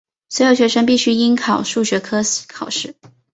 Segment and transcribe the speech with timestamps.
[0.29, 2.95] 所有学生必须应考数学科考试。